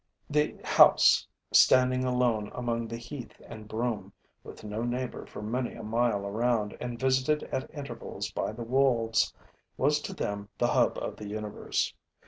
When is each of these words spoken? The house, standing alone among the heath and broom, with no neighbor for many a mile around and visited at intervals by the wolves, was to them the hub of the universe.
The 0.31 0.57
house, 0.63 1.27
standing 1.51 2.03
alone 2.05 2.49
among 2.55 2.87
the 2.87 2.97
heath 2.97 3.39
and 3.45 3.67
broom, 3.67 4.13
with 4.43 4.63
no 4.63 4.81
neighbor 4.81 5.27
for 5.27 5.43
many 5.43 5.73
a 5.75 5.83
mile 5.83 6.25
around 6.25 6.75
and 6.81 6.99
visited 6.99 7.43
at 7.53 7.69
intervals 7.71 8.31
by 8.31 8.51
the 8.51 8.63
wolves, 8.63 9.31
was 9.77 10.01
to 10.01 10.15
them 10.15 10.49
the 10.57 10.69
hub 10.69 10.97
of 10.97 11.17
the 11.17 11.27
universe. 11.27 11.93